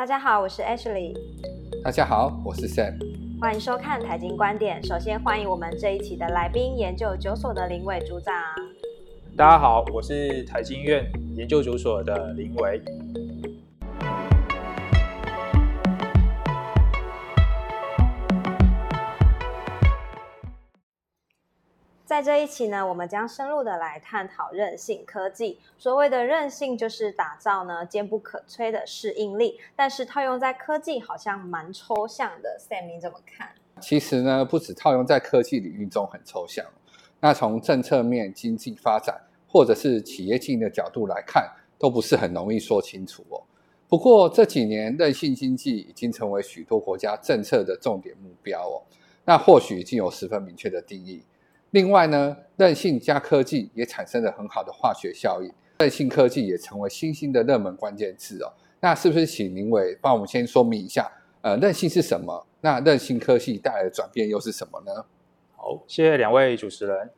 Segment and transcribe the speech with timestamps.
[0.00, 1.14] 大家好，我是 Ashley。
[1.84, 2.94] 大家好，我是 Sam。
[3.38, 4.82] 欢迎收看财经观点。
[4.82, 8.34] 首先欢迎我们这一期的来宾，研究九所的林伟组长。
[9.36, 11.04] 大家好，我是台经院
[11.36, 12.80] 研究九所的林伟。
[22.10, 25.60] 在这一期呢，我们将深入的来探讨韧性科技。
[25.78, 29.60] 所谓的韧性，就是打造呢坚不可摧的适应力。
[29.76, 32.58] 但是套用在科技，好像蛮抽象的。
[32.58, 33.50] Sam，你怎么看？
[33.80, 36.66] 其实呢，不止套用在科技领域中很抽象，
[37.20, 41.48] 那从政策面、经济发展，或者是企业经营的角度来看，
[41.78, 43.40] 都不是很容易说清楚哦。
[43.88, 48.82] 不过这几年，韧性经济已经成为许多国家政策的重点目标哦。
[49.24, 51.22] 那或许已经有十分明确的定义。
[51.70, 58.52] 另外呢，韧性加科技也产生了很好的化学效应，韧性科技也成为新兴的热门关键字哦。
[58.80, 61.10] 那是不是请林伟帮我们先说明一下，
[61.42, 62.46] 呃，韧性是什么？
[62.60, 65.04] 那韧性科技带来的转变又是什么呢？
[65.56, 67.10] 好，谢谢两位主持人。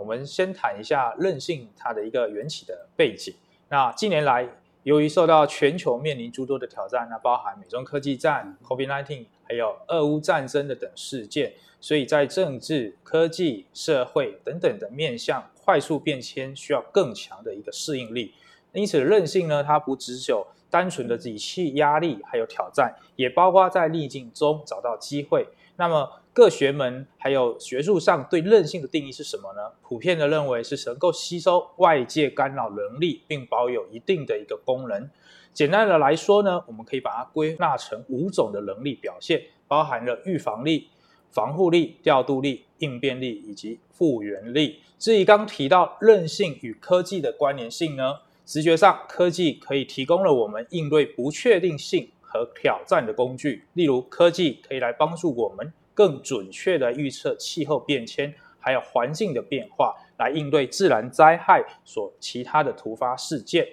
[0.00, 3.34] 我们先谈一下韧性它的一个缘起的背景。
[3.68, 4.48] 那近年来，
[4.82, 11.52] 由于受到全球面临诸多的挑战，那包含美中科技战、COVID-19，还有俄乌战争的等事件。
[11.80, 18.32] 所以在政治、科技、社会等等的面向快速变迁，需要更强的一个适应力。
[18.72, 25.46] 因此，韧性呢，它不只有单纯的底气压力，还有挑战，也包括在逆境中找到机会。
[25.76, 29.72] 那么，各学门还有学术上对韧性的定义是什么呢？
[29.82, 35.10] 普遍的认为是能够吸收外界干扰能力，并保有一定的一个功能。
[35.54, 40.90] 简单的来说呢，我们可以把它归纳成五种的能力表现，包含了预防力。
[41.30, 44.78] 防护力、调度力、应变力以及复原力。
[45.00, 48.18] 至于刚提到韧性与科技的关联性呢？
[48.44, 53.64] 直觉上，科技可以提供了我们应对不确定性和挑战的工具。
[53.72, 63.66] 例如，科技可以来帮助我们更准确的预测气候变迁，还有环境的变化，来应对自然灾害所其他的突发事件。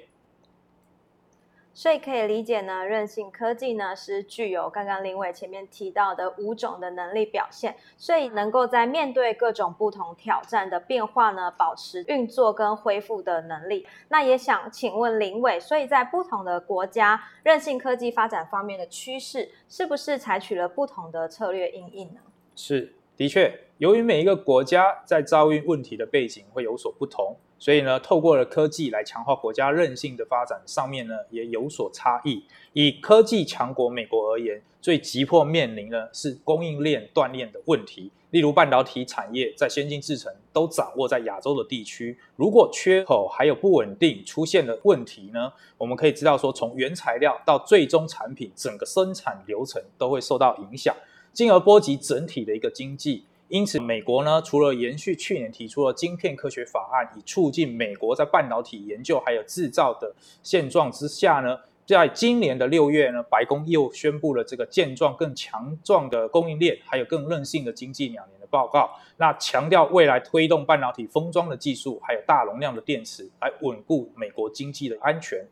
[1.81, 13.87] 所以可以理解呢，韧性科技呢是具有刚刚林伟前面提到的五种的能力表现，所以能够在面对各种不同挑战的变化呢，保持运作跟恢复的能力。
[14.09, 22.19] 那也想请问林伟，所以在不同的国家，韧性科技发展方面的趋势，是不是采取了不同的策略应应呢？
[22.55, 27.37] 是，的确，由于每一个国家在遭遇问题的背景会有所不同。
[27.59, 32.43] 所以呢，透过了科技来强化国家韧性的发展，上面呢也有所差异。
[32.73, 38.11] 以科技强国美国而言，最急迫面临的是供应链断裂的问题。
[38.31, 50.95] 例如半导体产业在先进制程都掌握在亚洲的地区，如果缺口还有不稳定出现的问题呢，我们可以知道说，从原材料到最终产品，整个生产流程都会受到影响，
[51.33, 53.25] 进而波及整体的一个经济。
[53.47, 68.89] 因此，美国呢，除了延续去年提出了晶片科学法案，以促进美国在半导体研究还有制造的现状之下呢，在今年的六月呢，白宫又宣布了这个健壮更强壮的供应链，还有更韧性的经济两年的报告。
[69.17, 75.45] 那强调未来推动半导体封装的技术，还有大容量的电池，来稳固美国经济的安全。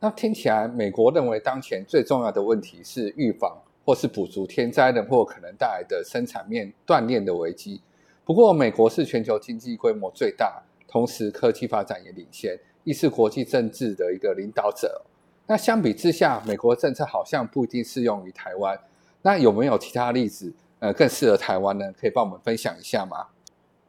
[0.00, 3.58] 那听起来，美国认为当前最重要的问题是预防。
[3.84, 7.80] 或是补足天灾人祸可能带来的生产面断裂的危机。
[8.24, 15.02] 不过，美国是全球经济规模最大，同时科技发展也领先，亦是国际政治的一个领导者。
[15.46, 18.80] 那相比之下，美国政策好像不一定适用于台湾。
[19.20, 21.92] 那有没有其他例子，呃，更适合台湾呢？
[21.92, 23.26] 可以帮我们分享一下吗？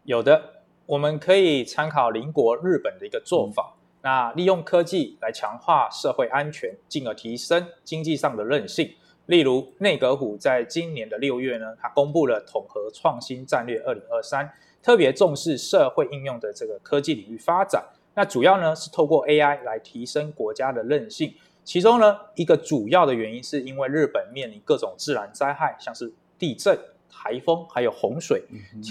[0.04, 3.78] 有的，我们可以参考邻国日本的一个做法。
[4.02, 8.94] 那利用科技来强化社会安全，进而提升经济上的韧性。
[9.28, 14.52] 例如，内阁府在今年的六月呢，它公布了统合创新战略二零二三，
[14.84, 17.84] 特别重视社会应用的这个科技领域发展。
[18.14, 21.34] 那主要呢是透过 AI 来提升国家的韧性。
[21.64, 26.78] 其中呢，一个主要的原因是因为日本面临各种自然灾害，像是地震、
[27.10, 28.44] 台风还有洪水，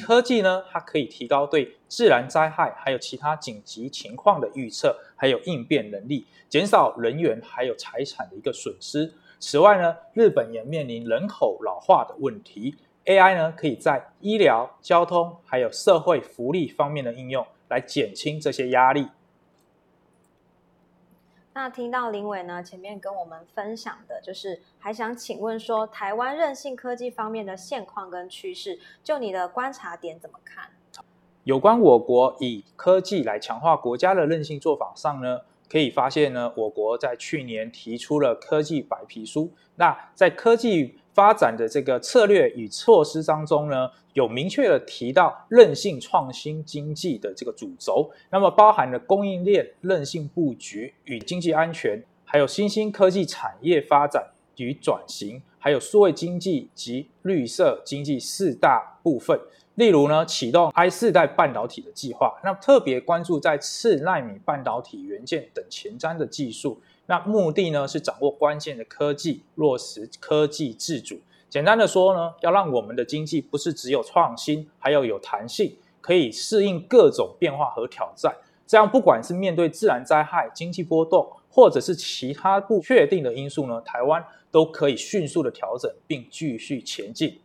[0.04, 9.12] 科技呢它可以提高对自然灾害还有其他紧急情况的预测，还有应变能力，减少人员还有财产的一个损失。
[9.38, 19.08] 此外呢，日本也面临人口老化的问题，AI 呢可以在医疗、交通还有社会福利方面的应用，来减轻这些压力。
[21.52, 30.70] 那听到林伟呢前面跟我们分享的，就是还想请问说，台湾韧性科技方面的现况跟趋势，就你的观察点怎么看？
[31.44, 35.42] 有关我国以科技来强化国家的韧性做法上呢？
[35.70, 39.52] 可以发现呢，我国在去年提出了科技白皮书。
[39.76, 48.10] 那在科技发展的这个策略与措施当中呢，有明确的提到韧性创新经济的这个主轴。
[48.30, 54.24] 那么包含了供应链韧性布局与经济安全，还有新兴科技产业发展
[54.56, 59.38] 与转型，还有数位经济及绿色经济四大部分。
[59.76, 71.18] 例如呢，启动 I 四代半导体的计划，那特别关注在次纳米半导体元件等前瞻的技术，那目的呢是掌握关键的科技，落实科技自主。
[71.48, 78.32] 简单的说呢，要让我们的经济不是只有创新，还要有弹性，可以适应各种变化和挑战。
[78.66, 87.40] 这样不管是面对自然灾害、经济波动，或者是其他不确定的因素呢，台湾都可以迅速的调整，并继续前进。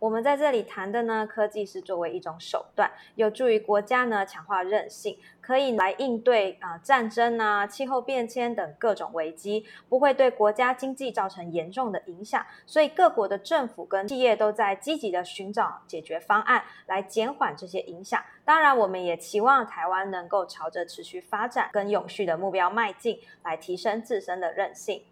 [0.00, 12.46] 我们在这里谈的呢，科技是作为一种手段，有助于国家呢强化韧性，可以来应对啊战争啊、气候变迁等各种危机，不会对国家经济造成严重的影响。
[12.64, 18.22] 所以各国的政府跟企业都在积极的寻找解决方案，来减缓这些影响。
[18.44, 25.02] 当然，我们也期望台湾能够朝着持续发展跟永续的目标迈进，来提升自身的韧性。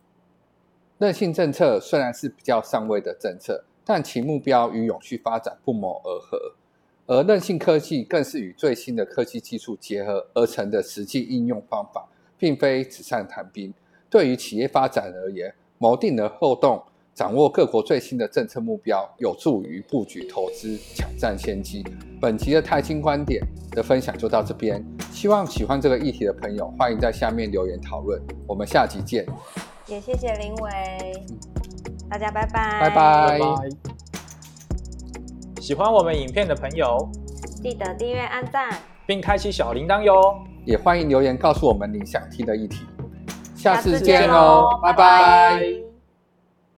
[0.99, 3.65] 韧性政策虽然是比较上位的政策。
[3.89, 6.53] 但其目标与永续发展不谋而合，
[7.07, 12.05] 而韧性科技更是与最新的科技技术结合而成的实际应用方法，
[12.37, 13.73] 并非纸上谈兵。
[14.11, 16.83] 对于企业发展而言，谋定了后动，
[17.15, 21.85] 掌握各国最新的政策目标，有助于布局投资，抢占先机。
[22.21, 23.41] 本集的泰金观点
[23.71, 28.21] 的分享就到这边，希望喜欢这个议题的朋友，欢迎在下面留言讨论。
[28.49, 29.25] 我们下集见。
[29.87, 31.56] 也谢谢林伟。
[32.09, 33.39] 大家拜拜，拜拜。
[35.61, 37.09] 喜欢我们影片的朋友，
[37.63, 38.71] 记得订阅、按赞，
[39.07, 40.15] 并开启小铃铛哟。
[40.65, 42.85] 也欢迎留言告诉我们你想听的议题。
[43.55, 45.86] 下次见喽，拜拜。